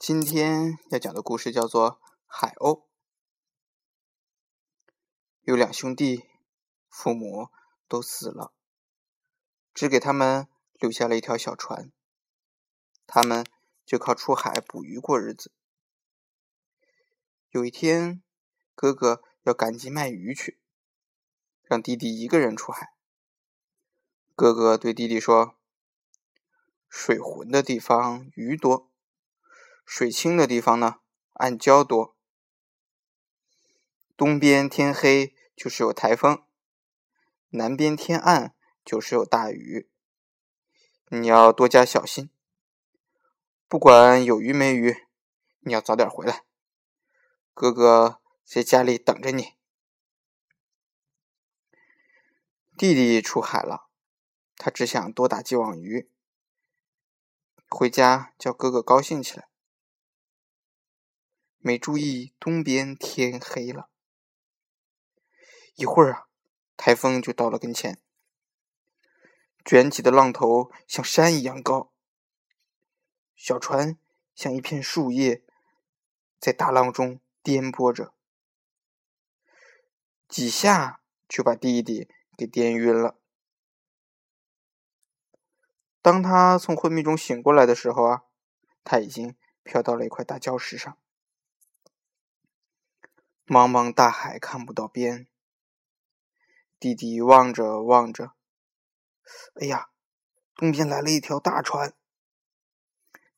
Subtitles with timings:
[0.00, 1.90] 今天要讲的故事叫做
[2.24, 2.80] 《海鸥》。
[5.42, 6.24] 有两兄弟，
[6.88, 7.50] 父母
[7.86, 8.54] 都死了，
[9.74, 11.92] 只给他们留下了一条小船，
[13.06, 13.44] 他们
[13.84, 15.52] 就靠出海捕鱼过日子。
[17.50, 18.22] 有一天，
[18.74, 20.58] 哥哥要赶集卖鱼去，
[21.64, 22.94] 让弟弟一个人出海。
[24.34, 25.58] 哥哥对弟弟说
[26.88, 28.89] ：“水浑的地方鱼多，
[29.92, 31.00] 水清的地方呢，
[31.32, 32.16] 暗礁多。
[34.16, 36.44] 东边天黑就是有台风，
[37.48, 39.90] 南边天暗就是有大雨。
[41.08, 42.30] 你要多加小心，
[43.66, 45.08] 不管有鱼没鱼，
[45.58, 46.44] 你要早点回来。”
[47.52, 49.56] 哥哥在家里等着你。
[52.78, 53.88] 弟弟出海了，
[54.54, 56.08] 他只想多打几网鱼，
[57.68, 59.49] 回家叫哥哥高兴起来。
[61.60, 63.88] 没注意东边天黑了，
[65.76, 66.26] 一会儿啊，
[66.76, 67.98] 台风就到了跟前，
[69.64, 71.92] 卷起的浪头像山一样高，
[73.36, 73.96] 小船
[74.34, 75.42] 像一片树叶，
[76.38, 77.20] 在大浪中。
[77.42, 78.12] 颠簸着，
[80.28, 83.18] 几下就把弟弟给颠晕了。
[86.02, 88.24] 当他从昏迷中醒过来的时候啊，
[88.84, 90.98] 他已经飘到了一块大礁石上。
[93.50, 95.26] 茫茫大海看不到边，
[96.78, 98.34] 弟弟望着望着，
[99.60, 99.90] 哎呀，
[100.54, 101.92] 东边来了一条大船。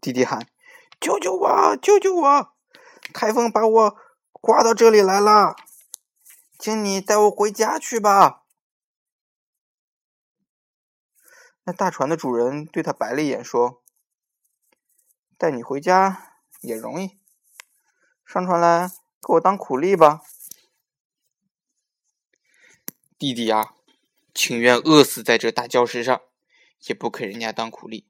[0.00, 0.48] 弟弟喊
[0.98, 1.76] ：“救救我！
[1.76, 2.54] 救救我！”
[3.12, 3.96] 台风把我
[4.32, 5.54] 刮到这里来了，
[6.58, 8.46] 请你带我回家去吧。
[11.64, 13.82] 那大船的主人对他白了一眼，说
[15.36, 17.20] ：“带你回家也容易，
[18.24, 18.90] 上船来
[19.28, 20.22] 给我当苦力吧。”
[23.18, 23.74] 弟弟呀，
[24.32, 26.22] 情愿饿死在这大礁石上，
[26.86, 28.08] 也不肯人家当苦力。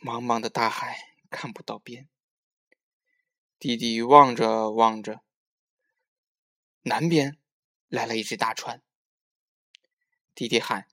[0.00, 1.12] 茫茫的大海。
[1.34, 2.10] 看不到边，
[3.58, 5.22] 弟弟望着望着，
[6.82, 7.38] 南边
[7.88, 8.82] 来了一只大船。
[10.34, 10.86] 弟弟喊：“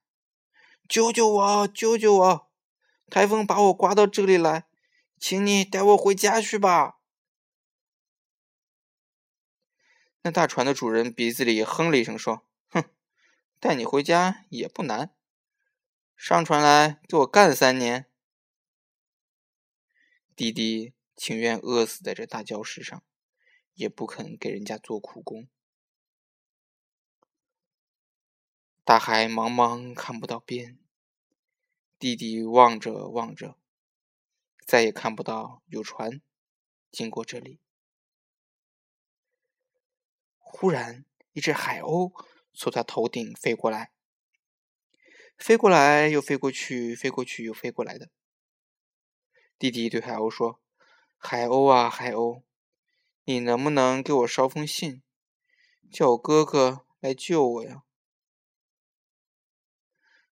[0.88, 1.68] 救救我！
[1.68, 2.50] 救救我！
[3.10, 4.69] 台风把我刮到这里来，
[5.20, 7.00] 请你带我回家去吧。”
[10.22, 12.84] 那大船的主人鼻子里哼了一声，说：“哼，
[13.60, 15.16] 带你回家也不难，
[16.16, 18.10] 上船来给我干三年。”
[20.36, 23.04] 弟弟情愿饿死在这大礁石上，
[23.74, 25.48] 也不肯给人家做苦工。
[28.84, 30.80] 大海茫茫看不到边，
[31.98, 33.58] 弟弟望着望着，
[34.70, 36.22] 再也看不到有船
[36.92, 37.60] 经过这里。
[40.38, 42.14] 忽然，一只海鸥
[42.54, 43.92] 从他头顶飞过来，
[45.36, 48.12] 飞过来又飞过去，飞过去又飞过来的。
[49.58, 50.62] 弟弟对海鸥说
[51.18, 52.44] ：“海鸥啊，海鸥，
[53.24, 55.02] 你能不能给我捎封信，
[55.92, 57.82] 叫我哥哥来救我呀？”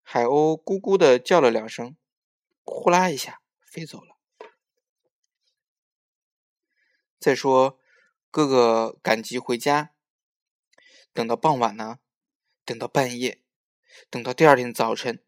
[0.05, 1.97] 海鸥咕咕的叫了两声，
[2.63, 4.16] 呼啦一下飞走了。
[7.19, 7.79] 再说，
[8.29, 9.93] 哥哥赶集回家，
[11.13, 11.99] 等到傍晚呢，
[12.63, 13.41] 等到半夜，
[14.09, 15.23] 等到第二天早晨，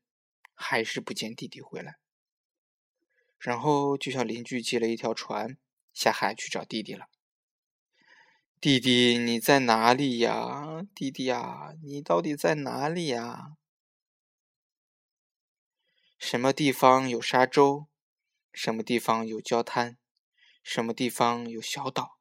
[0.54, 1.98] 还是不见弟弟回来。
[3.40, 5.58] 然后就向邻居借了一条船，
[5.94, 7.08] 下海去找弟弟了。
[8.60, 10.86] 弟弟，你在哪里呀？
[10.94, 13.56] 弟弟呀，你到底在哪里呀？
[16.18, 17.88] 什么地方有沙洲？
[18.52, 19.99] 什么地方有礁滩？
[20.62, 22.20] 什么地方有小岛？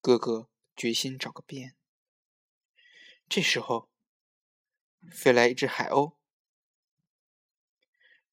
[0.00, 1.76] 哥哥决心找个遍。
[3.28, 3.90] 这时候，
[5.10, 6.16] 飞来一只海鸥，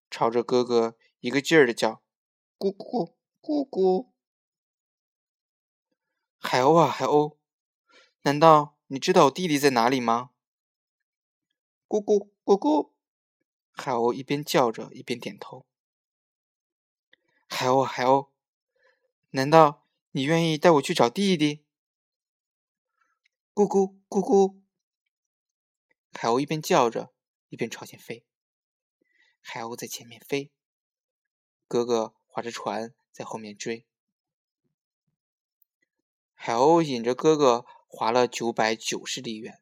[0.10, 0.98] 朝着哥哥。
[1.22, 2.04] 一个劲儿的叫，
[2.60, 4.12] 咕咕咕咕咕。
[6.38, 7.38] 海鸥啊，海鸥，
[8.22, 10.30] 难道你知道我弟弟在哪里吗？
[11.88, 12.92] 咕咕咕咕，
[13.72, 15.66] 海鸥一边叫着一边点头。
[17.48, 18.30] 海鸥，海鸥，
[19.36, 21.66] 难道你愿意带我去找弟弟？
[23.54, 24.62] 咕咕咕咕，
[26.14, 27.14] 海鸥一边叫着
[27.50, 28.26] 一边朝前飞。
[29.42, 30.54] 海鸥在前面飞。
[31.68, 33.86] 哥哥划着船在后面追，
[36.34, 39.62] 海鸥引着哥哥划了九百九十里远，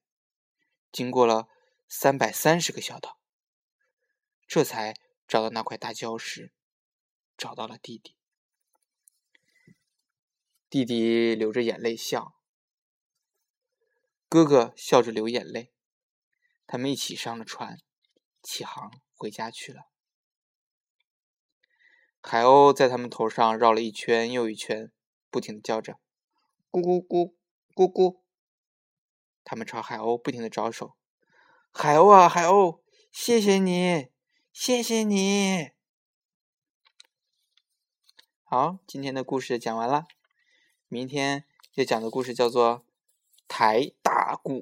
[0.92, 1.48] 经过了
[1.88, 3.18] 三百三十个小岛，
[4.46, 4.94] 这才
[5.28, 6.54] 找到那块大礁石。
[7.36, 8.16] 找到了弟弟。
[10.74, 12.34] 弟弟流着眼泪笑，
[14.28, 15.72] 哥哥笑着流眼泪。
[16.66, 17.78] 他们一起上了船，
[18.42, 19.84] 起航回家去了。
[22.24, 24.92] 海鸥在他们头上绕了一圈又一圈，
[25.30, 26.00] 不停的叫着
[26.74, 27.36] “咕咕咕
[27.76, 28.22] 咕咕”。
[29.46, 30.96] 他们朝海鸥不停的招手
[31.72, 32.82] ：“海鸥啊，海鸥，
[33.12, 34.08] 谢谢你，
[34.52, 35.70] 谢谢你。”
[38.44, 40.08] 好，今天的故事讲完了。
[40.94, 41.44] 明天
[41.74, 42.78] 要讲的故事叫做
[43.48, 44.62] 《抬大鼓》。